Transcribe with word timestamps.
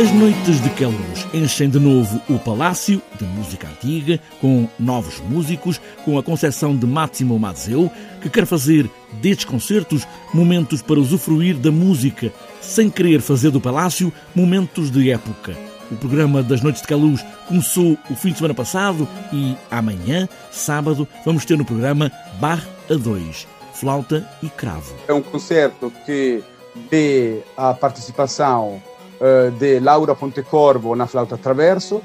As 0.00 0.10
noites 0.10 0.58
de 0.62 0.70
Queluz 0.70 1.26
enchem 1.34 1.68
de 1.68 1.78
novo 1.78 2.20
o 2.28 2.38
Palácio 2.38 3.02
de 3.18 3.24
Música 3.24 3.68
Antiga, 3.68 4.18
com 4.40 4.66
novos 4.78 5.20
músicos, 5.20 5.78
com 6.02 6.18
a 6.18 6.22
concepção 6.22 6.74
de 6.74 6.86
Máximo 6.86 7.38
Mazeu, 7.38 7.92
que 8.22 8.30
quer 8.30 8.46
fazer 8.46 8.88
destes 9.20 9.44
concertos 9.44 10.06
momentos 10.32 10.80
para 10.80 10.98
usufruir 10.98 11.58
da 11.58 11.70
música, 11.70 12.32
sem 12.60 12.88
querer 12.88 13.20
fazer 13.20 13.50
do 13.50 13.60
Palácio 13.60 14.10
momentos 14.34 14.90
de 14.90 15.10
época. 15.10 15.54
O 15.90 15.96
programa 15.96 16.42
das 16.42 16.62
Noites 16.62 16.80
de 16.80 16.88
Caluz 16.88 17.22
começou 17.46 17.98
o 18.08 18.14
fim 18.16 18.30
de 18.30 18.38
semana 18.38 18.54
passado 18.54 19.06
e 19.30 19.54
amanhã, 19.70 20.26
sábado, 20.50 21.06
vamos 21.22 21.44
ter 21.44 21.58
no 21.58 21.66
programa 21.66 22.10
Bar 22.40 22.66
a 22.90 22.94
2, 22.94 23.46
flauta 23.74 24.26
e 24.42 24.48
cravo. 24.48 24.94
É 25.06 25.12
um 25.12 25.22
concerto 25.22 25.92
que 26.06 26.42
vê 26.90 27.42
a 27.58 27.74
participação 27.74 28.82
uh, 29.22 29.50
de 29.52 29.78
Laura 29.78 30.14
Pontecorvo 30.14 30.96
na 30.96 31.06
flauta 31.06 31.38
traverso. 31.38 32.02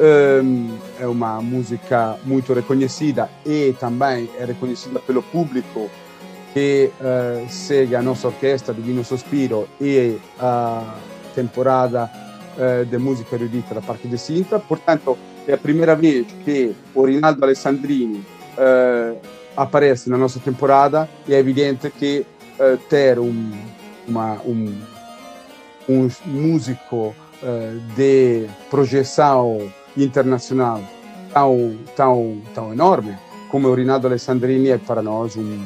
Um, 0.00 0.78
é 0.98 1.06
uma 1.06 1.42
música 1.42 2.16
muito 2.24 2.54
reconhecida 2.54 3.28
e 3.44 3.74
também 3.78 4.30
é 4.38 4.46
reconhecida 4.46 4.98
pelo 4.98 5.22
público 5.22 5.90
que 6.54 6.90
uh, 7.00 7.48
segue 7.50 7.94
a 7.94 8.02
nossa 8.02 8.28
orquestra 8.28 8.72
Divino 8.72 9.04
Sospiro 9.04 9.68
e 9.80 10.18
a 10.38 10.94
temporada 11.34 12.10
uh, 12.56 12.84
de 12.86 12.98
música 12.98 13.36
erudita 13.36 13.74
da 13.74 13.82
parte 13.82 14.08
de 14.08 14.16
Sintra. 14.16 14.58
Portanto, 14.58 15.18
é 15.46 15.52
a 15.52 15.58
primeira 15.58 15.94
vez 15.94 16.26
que 16.44 16.74
o 16.94 17.04
Rinaldo 17.04 17.44
Alessandrini 17.44 18.24
uh, 18.56 19.18
aparece 19.56 20.08
na 20.08 20.16
nossa 20.16 20.40
temporada 20.40 21.08
e 21.28 21.34
é 21.34 21.38
evidente 21.38 21.90
que 21.90 22.26
ter 22.90 23.18
um, 23.18 23.52
uma, 24.06 24.34
um, 24.44 24.74
um 25.88 26.08
músico 26.26 27.14
de 27.96 28.46
projeção 28.68 29.72
internacional 29.96 30.82
tão, 31.32 31.76
tão, 31.96 32.42
tão 32.54 32.72
enorme 32.72 33.16
como 33.50 33.68
o 33.68 33.74
Rinaldo 33.74 34.06
Alessandrini 34.06 34.68
é 34.68 34.78
para 34.78 35.02
nós 35.02 35.36
um 35.36 35.58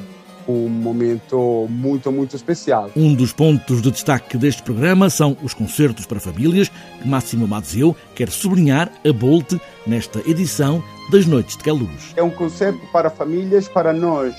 um 0.49 0.69
momento 0.69 1.67
muito, 1.71 2.13
muito 2.13 2.37
especial. 2.37 2.91
Um 2.97 3.15
dos 3.15 3.33
pontos 3.33 3.81
de 3.81 3.91
destaque 3.91 4.37
deste 4.37 4.63
programa 4.63 5.09
são 5.11 5.37
os 5.43 5.55
concertos 5.55 6.07
para 6.07 6.21
famílias 6.21 6.71
que 7.01 7.09
Máximo 7.09 7.49
Mazeu 7.49 7.97
quer 8.15 8.29
sublinhar 8.29 8.91
a 9.07 9.13
Bolte 9.13 9.61
nesta 9.87 10.21
edição 10.29 10.83
das 11.11 11.27
Noites 11.27 11.57
de 11.57 11.65
Caluz. 11.65 12.13
É 12.17 12.23
um 12.23 12.31
concerto 12.31 12.81
para 12.93 13.11
famílias, 13.11 13.69
para 13.69 13.93
nós 13.93 14.35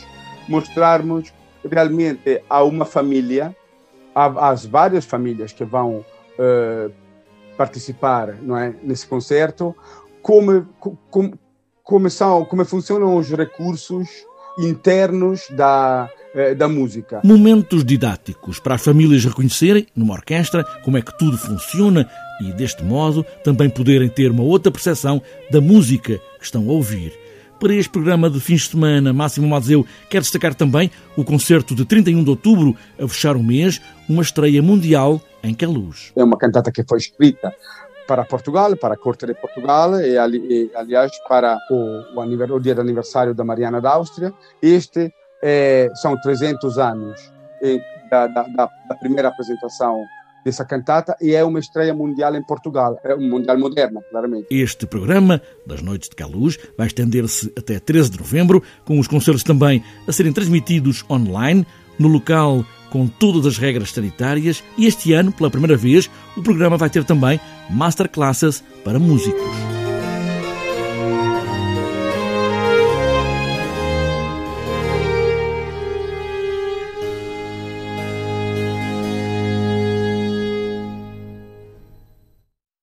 mostrarmos 0.48 1.34
realmente 1.70 2.42
a 2.50 2.64
uma 2.64 2.86
família, 2.86 3.56
às 4.16 4.66
várias 4.66 5.04
famílias 5.06 5.52
que 5.52 5.66
vão 5.66 5.98
uh, 6.40 6.92
participar 7.58 8.36
não 8.42 8.58
é, 8.58 8.74
nesse 8.82 9.06
concerto, 9.06 9.76
como, 10.22 10.66
como, 11.10 11.38
como, 11.84 12.10
são, 12.10 12.46
como 12.46 12.64
funcionam 12.66 13.18
os 13.18 13.30
recursos 13.30 14.08
internos 14.58 15.48
da, 15.52 16.10
eh, 16.34 16.56
da 16.56 16.68
música. 16.68 17.22
Momentos 17.24 17.84
didáticos 17.84 18.60
para 18.60 18.76
as 18.76 18.84
famílias 18.84 19.26
reconhecerem, 19.26 19.86
numa 19.96 20.14
orquestra, 20.14 20.64
como 20.84 20.98
é 20.98 21.02
que 21.02 21.18
tudo 21.18 21.38
funciona 21.38 22.10
e, 22.42 22.54
deste 22.54 22.84
modo, 22.84 23.26
também 23.44 23.70
poderem 23.70 24.08
ter 24.08 24.32
uma 24.32 24.44
outra 24.44 24.72
percepção 24.72 25.22
da 25.52 25.60
música 25.60 26.20
que 26.40 26.46
estão 26.46 26.70
a 26.70 26.72
ouvir. 26.72 27.25
Para 27.66 27.74
este 27.74 27.90
programa 27.90 28.30
de 28.30 28.40
fins 28.40 28.62
de 28.62 28.70
semana, 28.70 29.12
Máximo 29.12 29.48
Mazeu 29.48 29.88
quer 30.08 30.22
destacar 30.22 30.54
também 30.54 30.92
o 31.18 31.24
concerto 31.24 31.74
de 31.74 31.84
31 31.84 32.24
de 32.24 32.30
outubro, 32.30 32.76
a 33.02 33.08
fechar 33.08 33.36
o 33.36 33.42
mês, 33.42 33.82
uma 34.08 34.22
estreia 34.22 34.62
mundial 34.62 35.20
em 35.42 35.52
Queluz. 35.52 36.14
É 36.16 36.24
uma 36.24 36.38
cantata 36.38 36.72
que 36.72 36.84
foi 36.88 37.00
escrita 37.00 37.56
para 38.08 38.24
Portugal, 38.24 38.78
para 38.78 38.94
a 38.94 38.98
Corte 38.98 39.26
de 39.26 39.34
Portugal 39.34 40.00
e, 40.00 40.16
e 40.16 40.72
aliás, 40.76 41.12
para 41.28 41.58
o, 41.72 42.04
o, 42.16 42.56
o 42.56 42.60
dia 42.60 42.76
do 42.76 42.82
aniversário 42.82 43.34
da 43.34 43.44
Mariana 43.44 43.82
da 43.82 43.94
Áustria. 43.94 44.32
Este 44.62 45.12
é, 45.42 45.90
são 45.96 46.16
300 46.22 46.78
anos 46.78 47.34
da, 48.12 48.28
da, 48.28 48.44
da, 48.44 48.96
primeira 49.00 49.30
apresentação 49.30 50.04
dessa 50.46 50.64
cantata 50.64 51.18
e 51.20 51.34
é 51.34 51.44
uma 51.44 51.60
estreia 51.60 51.94
mundial 51.94 52.36
em 52.36 52.44
Portugal, 52.44 53.00
é 53.04 53.16
um 53.16 53.28
mundial 53.28 53.58
moderna, 53.58 54.02
claramente. 54.12 54.48
Este 54.52 54.86
programa 54.86 55.42
das 55.66 55.82
Noites 55.82 56.08
de 56.08 56.16
Caluz 56.16 56.60
vai 56.78 56.86
estender-se 56.86 57.52
até 57.58 57.80
13 57.80 58.12
de 58.12 58.20
novembro, 58.20 58.62
com 58.86 59.00
os 59.00 59.08
concertos 59.08 59.44
também 59.44 59.84
a 60.08 60.12
serem 60.12 60.32
transmitidos 60.32 61.04
online 61.10 61.66
no 61.98 62.08
local 62.08 62.64
com 62.92 63.08
todas 63.08 63.46
as 63.46 63.58
regras 63.58 63.92
sanitárias 63.92 64.64
e 64.78 64.86
este 64.86 65.12
ano, 65.12 65.32
pela 65.32 65.50
primeira 65.50 65.76
vez, 65.76 66.10
o 66.38 66.44
programa 66.44 66.78
vai 66.78 66.90
ter 66.90 67.04
também 67.04 67.40
masterclasses 67.70 68.64
para 68.84 69.00
músicos. 69.00 69.75